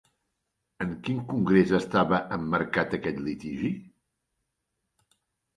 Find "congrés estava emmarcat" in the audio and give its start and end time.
1.33-2.97